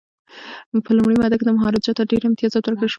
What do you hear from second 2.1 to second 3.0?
ډیر امتیازات ورکړل شول.